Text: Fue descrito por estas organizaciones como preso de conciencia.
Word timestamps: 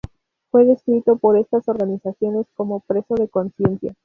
Fue 0.49 0.65
descrito 0.65 1.17
por 1.19 1.37
estas 1.37 1.69
organizaciones 1.69 2.47
como 2.55 2.79
preso 2.79 3.13
de 3.13 3.29
conciencia. 3.29 3.93